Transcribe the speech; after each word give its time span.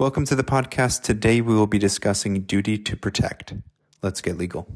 Welcome 0.00 0.24
to 0.28 0.34
the 0.34 0.42
podcast. 0.42 1.02
Today 1.02 1.42
we 1.42 1.54
will 1.54 1.66
be 1.66 1.78
discussing 1.78 2.40
duty 2.44 2.78
to 2.78 2.96
protect. 2.96 3.52
Let's 4.00 4.22
get 4.22 4.38
legal. 4.38 4.66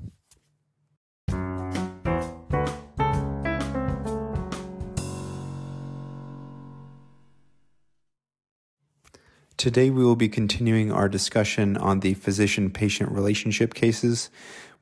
Today 9.56 9.88
we 9.88 10.04
will 10.04 10.14
be 10.14 10.28
continuing 10.28 10.92
our 10.92 11.08
discussion 11.08 11.78
on 11.78 12.00
the 12.00 12.12
physician 12.12 12.68
patient 12.68 13.10
relationship 13.10 13.72
cases. 13.72 14.28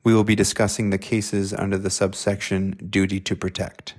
We 0.03 0.13
will 0.13 0.25
be 0.25 0.35
discussing 0.35 0.89
the 0.89 0.97
cases 0.97 1.53
under 1.53 1.77
the 1.77 1.89
subsection 1.89 2.71
duty 2.89 3.21
to 3.21 3.33
protect. 3.37 3.93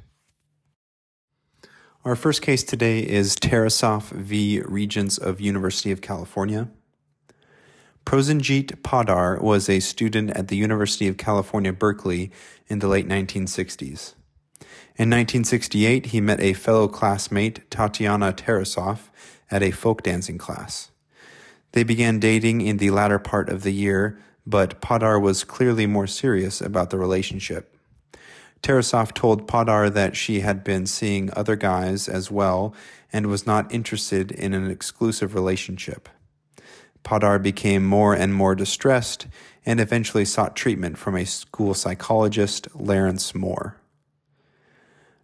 Our 2.05 2.17
first 2.17 2.43
case 2.43 2.63
today 2.63 2.99
is 2.99 3.35
Tarasoff 3.35 4.11
v. 4.11 4.61
Regents 4.61 5.17
of 5.17 5.41
University 5.41 5.91
of 5.91 6.03
California. 6.03 6.69
Prosenjit 8.05 8.83
Poddar 8.83 9.41
was 9.41 9.71
a 9.71 9.81
student 9.81 10.31
at 10.33 10.49
the 10.49 10.57
University 10.57 11.09
of 11.09 11.17
California, 11.17 11.73
Berkeley 11.73 12.31
in 12.69 12.81
the 12.81 12.89
late 12.89 13.09
1960s. 13.09 14.13
In 14.97 15.09
1968, 15.09 16.07
he 16.07 16.21
met 16.21 16.43
a 16.43 16.53
fellow 16.53 16.89
classmate, 16.89 17.71
Tatiana 17.71 18.35
Tarasoff, 18.35 19.09
at 19.51 19.63
a 19.63 19.71
folk 19.71 20.03
dancing 20.03 20.37
class. 20.37 20.91
They 21.73 21.85
began 21.85 22.19
dating 22.19 22.61
in 22.61 22.77
the 22.77 22.91
latter 22.91 23.19
part 23.19 23.49
of 23.49 23.63
the 23.63 23.73
year, 23.73 24.19
but 24.47 24.83
Poddar 24.83 25.19
was 25.19 25.43
clearly 25.43 25.87
more 25.87 26.07
serious 26.07 26.61
about 26.61 26.91
the 26.91 26.99
relationship. 26.99 27.74
Tarasoff 28.65 29.13
told 29.13 29.47
Poddar 29.47 29.91
that 29.91 30.17
she 30.17 30.41
had 30.41 30.65
been 30.65 30.87
seeing 30.87 31.29
other 31.35 31.55
guys 31.55 32.09
as 32.09 32.31
well 32.31 32.75
and 33.13 33.27
was 33.27 33.47
not 33.47 33.71
interested 33.71 34.33
in 34.33 34.55
an 34.55 34.71
exclusive 34.71 35.35
relationship. 35.35 36.09
Poddar 37.03 37.39
became 37.39 37.85
more 37.85 38.15
and 38.15 38.33
more 38.33 38.55
distressed 38.55 39.27
and 39.67 39.81
eventually 39.81 40.25
sought 40.25 40.57
treatment 40.57 40.97
from 40.97 41.15
a 41.15 41.27
school 41.27 41.75
psychologist, 41.75 42.67
Lawrence 42.75 43.35
Moore. 43.35 43.77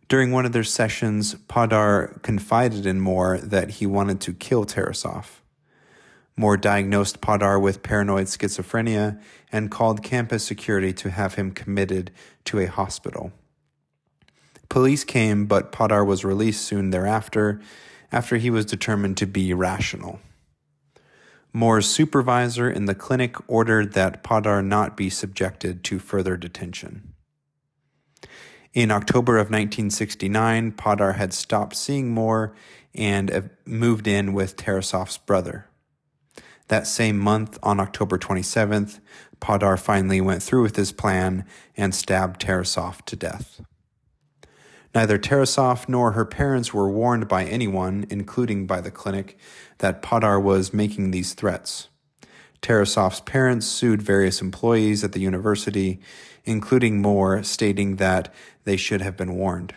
During 0.07 0.33
one 0.33 0.45
of 0.45 0.53
their 0.53 0.63
sessions, 0.63 1.35
Poddar 1.49 2.21
confided 2.21 2.85
in 2.85 3.01
Moore 3.01 3.39
that 3.39 3.71
he 3.71 3.87
wanted 3.87 4.21
to 4.21 4.35
kill 4.35 4.67
Tarasoff. 4.67 5.40
Moore 6.37 6.57
diagnosed 6.57 7.21
Poddar 7.21 7.59
with 7.59 7.83
paranoid 7.83 8.27
schizophrenia 8.27 9.21
and 9.53 9.71
called 9.71 10.03
campus 10.03 10.45
security 10.45 10.93
to 10.95 11.11
have 11.11 11.35
him 11.35 11.51
committed 11.53 12.11
to 12.45 12.59
a 12.59 12.67
hospital. 12.67 13.33
Police 14.69 15.05
came, 15.05 15.47
but 15.47 15.73
Poddar 15.73 16.05
was 16.05 16.25
released 16.25 16.65
soon 16.65 16.91
thereafter, 16.91 17.61
after 18.13 18.37
he 18.37 18.51
was 18.51 18.65
determined 18.65 19.17
to 19.19 19.27
be 19.27 19.53
rational. 19.53 20.21
Moore's 21.53 21.89
supervisor 21.89 22.71
in 22.71 22.85
the 22.85 22.95
clinic 22.95 23.37
ordered 23.49 23.93
that 23.95 24.23
Poddar 24.23 24.63
not 24.63 24.97
be 24.97 25.11
subjected 25.11 25.83
to 25.85 25.99
further 25.99 26.37
detention. 26.37 27.15
In 28.73 28.93
October 28.93 29.37
of 29.37 29.47
1969, 29.47 30.73
Poddar 30.73 31.15
had 31.15 31.33
stopped 31.33 31.75
seeing 31.75 32.11
Moore 32.11 32.55
and 32.95 33.31
uh, 33.31 33.41
moved 33.67 34.07
in 34.07 34.33
with 34.33 34.57
Tarasoff's 34.57 35.19
brother. 35.19 35.67
That 36.71 36.87
same 36.87 37.19
month, 37.19 37.59
on 37.65 37.81
October 37.81 38.17
27th, 38.17 39.01
Poddar 39.41 39.77
finally 39.77 40.21
went 40.21 40.41
through 40.41 40.63
with 40.63 40.77
his 40.77 40.93
plan 40.93 41.45
and 41.77 41.93
stabbed 41.93 42.41
Tarasoff 42.41 43.05
to 43.07 43.17
death. 43.17 43.61
Neither 44.95 45.19
Tarasoff 45.19 45.89
nor 45.89 46.13
her 46.13 46.25
parents 46.25 46.73
were 46.73 46.89
warned 46.89 47.27
by 47.27 47.45
anyone, 47.45 48.07
including 48.09 48.69
by 48.69 48.81
the 48.81 48.93
clinic, 48.93 49.37
that 49.79 50.01
Poddar 50.01 50.39
was 50.39 50.73
making 50.73 51.11
these 51.11 51.35
threats. 51.35 51.89
Tarasoff's 52.63 53.21
parents 53.23 53.67
sued 53.67 54.01
various 54.01 54.41
employees 54.41 55.03
at 55.03 55.11
the 55.11 55.21
university, 55.21 55.99
including 56.45 57.03
Moore, 57.03 57.43
stating 57.43 57.97
that 57.97 58.33
they 58.63 58.77
should 58.77 59.01
have 59.01 59.17
been 59.17 59.35
warned. 59.35 59.75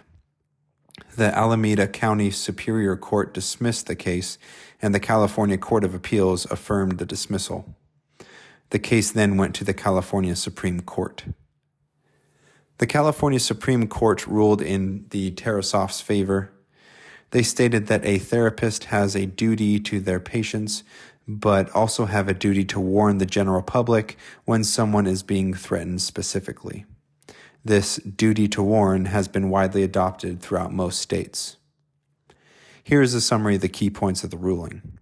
The 1.16 1.36
Alameda 1.38 1.88
County 1.88 2.32
Superior 2.32 2.96
Court 2.96 3.34
dismissed 3.34 3.88
the 3.88 3.96
case 3.96 4.38
and 4.82 4.94
the 4.94 5.00
California 5.00 5.58
Court 5.58 5.84
of 5.84 5.94
Appeals 5.94 6.46
affirmed 6.52 6.98
the 6.98 7.06
dismissal. 7.06 7.76
The 8.72 8.80
case 8.80 9.12
then 9.12 9.38
went 9.38 9.54
to 9.56 9.64
the 9.64 9.74
California 9.74 10.36
Supreme 10.36 10.82
Court. 10.82 11.26
The 12.80 12.88
California 12.88 13.40
Supreme 13.40 13.88
Court 13.88 14.26
ruled 14.28 14.62
in 14.62 15.06
the 15.12 15.32
Tarasoff's 15.32 16.02
favor. 16.02 16.52
They 17.32 17.44
stated 17.44 17.88
that 17.88 18.04
a 18.04 18.18
therapist 18.18 18.86
has 18.86 19.16
a 19.16 19.26
duty 19.26 19.80
to 19.80 20.00
their 20.00 20.20
patients, 20.20 20.84
but 21.28 21.70
also 21.72 22.06
have 22.06 22.28
a 22.28 22.34
duty 22.34 22.66
to 22.66 22.80
warn 22.80 23.20
the 23.20 23.26
general 23.26 23.62
public 23.62 24.18
when 24.46 24.64
someone 24.64 25.08
is 25.08 25.24
being 25.24 25.54
threatened 25.54 26.02
specifically. 26.02 26.86
This 27.66 27.96
duty 27.96 28.50
to 28.50 28.62
warn 28.62 29.06
has 29.06 29.30
been 29.30 29.50
widely 29.50 29.84
adopted 29.84 30.42
throughout 30.42 30.74
most 30.74 31.00
states. 31.00 31.56
Here 32.84 33.02
is 33.02 33.14
a 33.14 33.22
summary 33.22 33.56
of 33.56 33.62
the 33.62 33.70
key 33.70 33.90
points 33.90 34.26
of 34.26 34.32
the 34.32 34.38
ruling. 34.38 35.00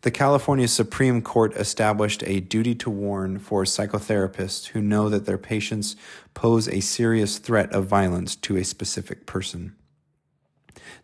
The 0.00 0.10
California 0.10 0.68
Supreme 0.68 1.20
Court 1.20 1.54
established 1.56 2.22
a 2.26 2.40
duty 2.40 2.74
to 2.76 2.90
warn 2.90 3.38
for 3.38 3.64
psychotherapists 3.64 4.68
who 4.68 4.80
know 4.80 5.10
that 5.10 5.26
their 5.26 5.38
patients 5.38 5.96
pose 6.32 6.68
a 6.68 6.80
serious 6.80 7.38
threat 7.38 7.70
of 7.72 7.86
violence 7.86 8.34
to 8.36 8.56
a 8.56 8.64
specific 8.64 9.26
person. 9.26 9.74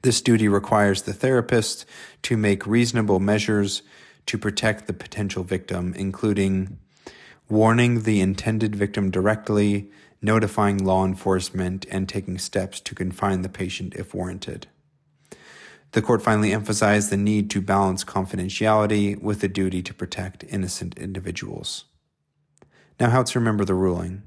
This 0.03 0.23
duty 0.23 0.49
requires 0.49 1.03
the 1.03 1.13
therapist 1.13 1.85
to 2.23 2.37
make 2.37 2.67
reasonable 2.67 3.21
measures 3.21 3.83
to 4.27 4.39
protect 4.39 4.87
the 4.87 4.93
potential 4.93 5.45
victim, 5.45 5.95
including 5.95 6.79
warning 7.51 8.03
the 8.03 8.21
intended 8.21 8.77
victim 8.77 9.11
directly, 9.11 9.91
notifying 10.23 10.85
law 10.85 11.05
enforcement, 11.05 11.87
and 11.91 12.09
taking 12.09 12.39
steps 12.39 12.81
to 12.81 12.95
confine 12.95 13.43
the 13.43 13.49
patient 13.49 13.95
if 13.95 14.15
warranted. 14.15 14.67
The 15.93 16.03
court 16.03 16.23
finally 16.23 16.53
emphasized 16.53 17.11
the 17.11 17.17
need 17.17 17.51
to 17.51 17.61
balance 17.61 18.05
confidentiality 18.05 19.21
with 19.21 19.41
the 19.41 19.49
duty 19.49 19.83
to 19.83 19.95
protect 19.95 20.45
innocent 20.45 20.97
individuals. 20.99 21.87
Now, 23.01 23.11
how 23.11 23.23
to 23.23 23.39
remember 23.39 23.65
the 23.65 23.75
ruling. 23.75 24.23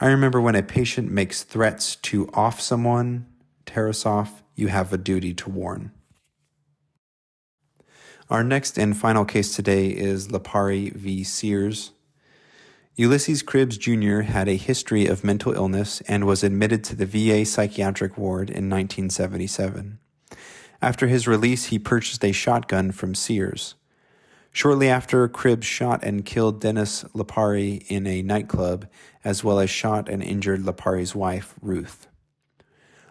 I 0.00 0.08
remember 0.08 0.40
when 0.40 0.54
a 0.54 0.62
patient 0.62 1.10
makes 1.10 1.44
threats 1.44 1.96
to 1.96 2.28
off 2.34 2.60
someone, 2.60 3.26
Tarasoff, 3.64 4.42
you 4.54 4.68
have 4.68 4.92
a 4.92 4.98
duty 4.98 5.32
to 5.34 5.48
warn. 5.48 5.92
Our 8.28 8.42
next 8.42 8.76
and 8.76 8.96
final 8.96 9.24
case 9.24 9.54
today 9.54 9.86
is 9.86 10.28
Lipari 10.28 10.92
v. 10.92 11.22
Sears. 11.22 11.92
Ulysses 12.98 13.42
Cribbs 13.42 13.78
Jr. 13.78 14.22
had 14.22 14.48
a 14.48 14.56
history 14.56 15.06
of 15.06 15.22
mental 15.22 15.52
illness 15.52 16.00
and 16.08 16.24
was 16.24 16.42
admitted 16.42 16.82
to 16.84 16.96
the 16.96 17.04
VA 17.04 17.44
psychiatric 17.44 18.16
ward 18.16 18.48
in 18.48 18.70
1977. 18.70 19.98
After 20.80 21.06
his 21.06 21.28
release, 21.28 21.66
he 21.66 21.78
purchased 21.78 22.24
a 22.24 22.32
shotgun 22.32 22.92
from 22.92 23.14
Sears. 23.14 23.74
Shortly 24.50 24.88
after, 24.88 25.28
Cribbs 25.28 25.64
shot 25.64 26.02
and 26.02 26.24
killed 26.24 26.62
Dennis 26.62 27.04
Lipari 27.14 27.84
in 27.88 28.06
a 28.06 28.22
nightclub, 28.22 28.86
as 29.22 29.44
well 29.44 29.58
as 29.60 29.68
shot 29.68 30.08
and 30.08 30.22
injured 30.22 30.62
Lipari's 30.62 31.14
wife, 31.14 31.54
Ruth. 31.60 32.06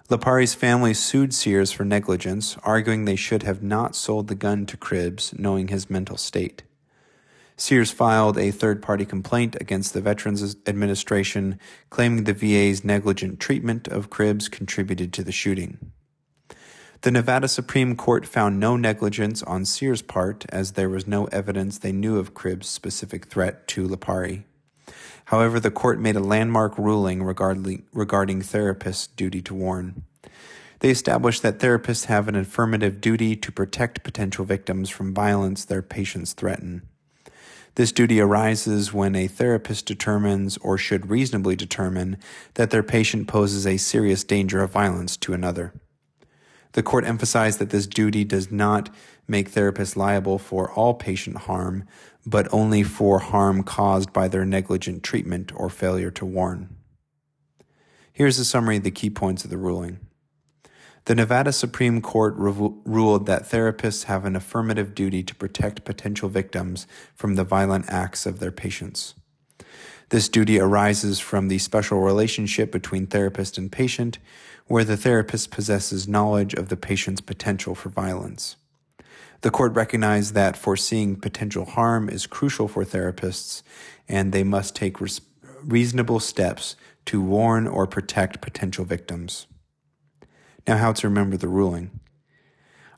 Lipari's 0.09 0.55
family 0.55 0.95
sued 0.95 1.31
Sears 1.31 1.71
for 1.71 1.85
negligence, 1.85 2.57
arguing 2.63 3.05
they 3.05 3.15
should 3.15 3.43
have 3.43 3.61
not 3.61 3.95
sold 3.95 4.29
the 4.29 4.35
gun 4.35 4.65
to 4.65 4.77
Cribbs, 4.77 5.37
knowing 5.37 5.67
his 5.67 5.91
mental 5.91 6.17
state. 6.17 6.63
Sears 7.57 7.89
filed 7.89 8.37
a 8.37 8.51
third 8.51 8.81
party 8.81 9.05
complaint 9.05 9.55
against 9.61 9.93
the 9.93 10.01
Veterans 10.01 10.55
Administration, 10.67 11.57
claiming 11.89 12.25
the 12.25 12.33
VA's 12.33 12.83
negligent 12.83 13.39
treatment 13.39 13.87
of 13.87 14.09
Cribbs 14.09 14.51
contributed 14.51 15.13
to 15.13 15.23
the 15.23 15.31
shooting. 15.31 15.91
The 17.01 17.11
Nevada 17.11 17.47
Supreme 17.47 17.95
Court 17.95 18.25
found 18.25 18.59
no 18.59 18.75
negligence 18.75 19.41
on 19.43 19.63
Sears' 19.63 20.01
part, 20.01 20.45
as 20.49 20.73
there 20.73 20.89
was 20.89 21.07
no 21.07 21.25
evidence 21.25 21.77
they 21.77 21.91
knew 21.91 22.17
of 22.17 22.33
Cribbs' 22.33 22.65
specific 22.65 23.27
threat 23.27 23.67
to 23.69 23.87
Lipari. 23.87 24.43
However, 25.25 25.59
the 25.59 25.71
court 25.71 25.99
made 25.99 26.15
a 26.15 26.19
landmark 26.19 26.77
ruling 26.77 27.23
regarding, 27.23 27.83
regarding 27.93 28.41
therapists' 28.41 29.07
duty 29.15 29.41
to 29.43 29.55
warn. 29.55 30.03
They 30.79 30.89
established 30.89 31.41
that 31.43 31.59
therapists 31.59 32.05
have 32.05 32.27
an 32.27 32.35
affirmative 32.35 32.99
duty 32.99 33.35
to 33.37 33.51
protect 33.51 34.03
potential 34.03 34.43
victims 34.43 34.89
from 34.89 35.13
violence 35.13 35.63
their 35.63 35.81
patients 35.81 36.33
threaten. 36.33 36.81
This 37.75 37.91
duty 37.91 38.21
arises 38.21 38.93
when 38.93 39.15
a 39.15 39.27
therapist 39.27 39.85
determines, 39.85 40.57
or 40.57 40.77
should 40.77 41.09
reasonably 41.09 41.57
determine, 41.57 42.17
that 42.53 42.69
their 42.69 42.83
patient 42.83 43.27
poses 43.27 43.67
a 43.67 43.75
serious 43.77 44.23
danger 44.23 44.61
of 44.61 44.71
violence 44.71 45.17
to 45.17 45.33
another. 45.33 45.73
The 46.71 46.83
court 46.83 47.05
emphasized 47.05 47.59
that 47.59 47.69
this 47.69 47.85
duty 47.85 48.23
does 48.23 48.49
not 48.49 48.89
make 49.27 49.51
therapists 49.51 49.97
liable 49.97 50.37
for 50.37 50.71
all 50.71 50.93
patient 50.93 51.37
harm, 51.37 51.85
but 52.25 52.47
only 52.53 52.83
for 52.83 53.19
harm 53.19 53.63
caused 53.63 54.13
by 54.13 54.29
their 54.29 54.45
negligent 54.45 55.03
treatment 55.03 55.51
or 55.55 55.69
failure 55.69 56.11
to 56.11 56.25
warn. 56.25 56.75
Here's 58.13 58.39
a 58.39 58.45
summary 58.45 58.77
of 58.77 58.83
the 58.83 58.91
key 58.91 59.09
points 59.09 59.43
of 59.43 59.49
the 59.49 59.57
ruling. 59.57 59.99
The 61.05 61.13
Nevada 61.13 61.51
Supreme 61.51 62.01
Court 62.01 62.33
ruled 62.35 63.27
that 63.27 63.47
therapists 63.47 64.05
have 64.05 64.25
an 64.25 64.35
affirmative 64.35 64.95
duty 64.95 65.21
to 65.21 65.35
protect 65.35 65.85
potential 65.85 66.29
victims 66.29 66.87
from 67.13 67.35
the 67.35 67.43
violent 67.43 67.85
acts 67.89 68.25
of 68.25 68.39
their 68.39 68.51
patients. 68.51 69.13
This 70.09 70.27
duty 70.29 70.59
arises 70.59 71.19
from 71.19 71.47
the 71.47 71.59
special 71.59 71.99
relationship 71.99 72.71
between 72.71 73.05
therapist 73.05 73.55
and 73.59 73.71
patient, 73.71 74.17
where 74.65 74.83
the 74.83 74.97
therapist 74.97 75.51
possesses 75.51 76.07
knowledge 76.07 76.55
of 76.55 76.69
the 76.69 76.77
patient's 76.77 77.21
potential 77.21 77.75
for 77.75 77.89
violence. 77.89 78.55
The 79.41 79.51
court 79.51 79.75
recognized 79.75 80.33
that 80.33 80.57
foreseeing 80.57 81.17
potential 81.17 81.65
harm 81.65 82.09
is 82.09 82.25
crucial 82.25 82.67
for 82.67 82.83
therapists, 82.83 83.61
and 84.09 84.31
they 84.31 84.43
must 84.43 84.75
take 84.75 84.99
res- 84.99 85.21
reasonable 85.63 86.19
steps 86.19 86.75
to 87.05 87.21
warn 87.21 87.67
or 87.67 87.85
protect 87.85 88.41
potential 88.41 88.85
victims. 88.85 89.45
Now, 90.67 90.77
how 90.77 90.93
to 90.93 91.07
remember 91.07 91.37
the 91.37 91.47
ruling. 91.47 91.99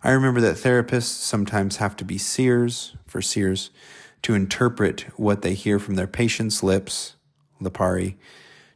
I 0.04 0.12
remember 0.12 0.40
that 0.42 0.56
therapists 0.56 1.04
sometimes 1.04 1.78
have 1.78 1.96
to 1.98 2.06
be 2.06 2.18
seers, 2.18 2.96
for 3.06 3.22
Sears, 3.22 3.72
to 4.22 4.36
interpret 4.36 5.02
what 5.18 5.42
they 5.42 5.54
hear 5.54 5.80
from 5.80 5.96
their 5.96 6.08
patients' 6.08 6.64
lips, 6.64 7.16
Lipari, 7.62 8.16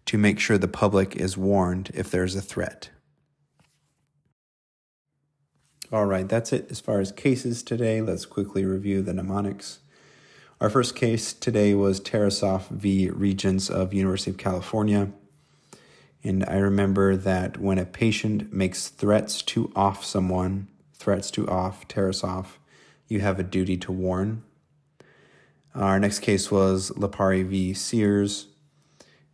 to 0.06 0.18
make 0.18 0.40
sure 0.40 0.58
the 0.58 0.68
public 0.68 1.16
is 1.16 1.38
warned 1.38 1.92
if 1.94 2.12
there's 2.12 2.36
a 2.36 2.42
threat. 2.42 2.90
All 5.92 6.06
right, 6.06 6.28
that's 6.28 6.54
it 6.54 6.68
as 6.72 6.80
far 6.80 7.00
as 7.00 7.12
cases 7.12 7.64
today. 7.64 8.02
Let's 8.02 8.26
quickly 8.26 8.66
review 8.66 9.02
the 9.02 9.14
mnemonics. 9.14 9.80
Our 10.60 10.70
first 10.70 10.96
case 10.96 11.34
today 11.34 11.74
was 11.74 12.00
Tarasoff 12.00 12.70
v. 12.70 13.10
Regents 13.10 13.70
of 13.70 13.94
University 13.94 14.32
of 14.32 14.38
California. 14.38 15.12
And 16.24 16.46
I 16.46 16.58
remember 16.58 17.16
that 17.16 17.58
when 17.58 17.80
a 17.80 17.86
patient 17.86 18.54
makes 18.54 18.90
threats 18.90 19.42
to 19.44 19.72
off 19.76 20.06
someone, 20.06 20.68
threats 20.94 21.32
to 21.32 21.48
off, 21.48 21.88
Tarasoff, 21.88 22.58
you 23.08 23.22
have 23.22 23.40
a 23.40 23.44
duty 23.44 23.78
to 23.78 23.92
warn. 23.92 24.44
Our 25.74 26.00
next 26.00 26.20
case 26.20 26.52
was 26.52 26.92
Lipari 26.92 27.46
v. 27.46 27.74
Sears. 27.74 28.48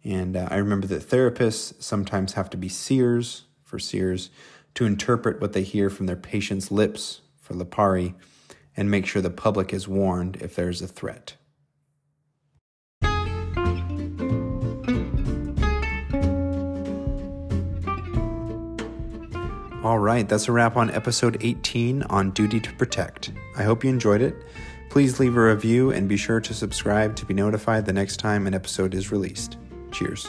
And 0.04 0.38
uh, 0.38 0.48
I 0.50 0.58
remember 0.58 0.88
that 0.88 1.10
therapists 1.10 1.82
sometimes 1.82 2.34
have 2.34 2.50
to 2.52 2.58
be 2.58 2.70
seers 2.70 3.44
for 3.64 3.80
Sears 3.80 4.30
to 4.76 4.86
interpret 4.86 5.42
what 5.42 5.54
they 5.54 5.64
hear 5.64 5.90
from 5.90 6.06
their 6.06 6.16
patient's 6.16 6.72
lips 6.72 7.22
for 7.42 7.54
Lipari 7.54 8.14
and 8.78 8.90
make 8.90 9.06
sure 9.06 9.22
the 9.22 9.30
public 9.30 9.74
is 9.74 9.88
warned 9.88 10.38
if 10.38 10.56
there's 10.56 10.82
a 10.82 10.88
threat. 10.88 11.34
All 19.88 20.00
right, 20.00 20.28
that's 20.28 20.50
a 20.50 20.52
wrap 20.52 20.76
on 20.76 20.92
episode 20.92 21.38
18 21.40 22.04
on 22.04 22.32
Duty 22.32 22.60
to 22.60 22.74
Protect. 22.74 23.32
I 23.56 23.64
hope 23.64 23.86
you 23.86 23.90
enjoyed 23.90 24.22
it. 24.22 24.36
Please 24.90 25.18
leave 25.18 25.38
a 25.38 25.42
review 25.42 25.92
and 25.92 26.10
be 26.10 26.18
sure 26.18 26.42
to 26.42 26.54
subscribe 26.54 27.16
to 27.16 27.26
be 27.26 27.34
notified 27.34 27.86
the 27.86 27.94
next 27.94 28.18
time 28.18 28.48
an 28.48 28.54
episode 28.54 28.94
is 28.94 29.14
released. 29.14 29.56
Cheers. 29.94 30.28